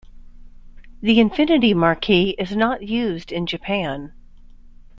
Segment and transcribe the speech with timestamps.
[1.03, 4.13] The Infiniti marque is not used in Japan.